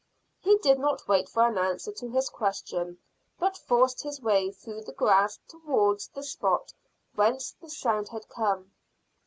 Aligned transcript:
He 0.39 0.57
did 0.57 0.79
not 0.79 1.07
wait 1.07 1.29
for 1.29 1.45
an 1.45 1.59
answer 1.59 1.91
to 1.91 2.09
his 2.09 2.27
question, 2.27 2.97
but 3.37 3.55
forced 3.55 4.01
his 4.01 4.19
way 4.19 4.51
through 4.51 4.81
the 4.81 4.93
grass 4.93 5.37
towards 5.47 6.07
the 6.07 6.23
spot 6.23 6.73
whence 7.13 7.51
the 7.61 7.69
sound 7.69 8.09
had 8.09 8.27
come. 8.27 8.71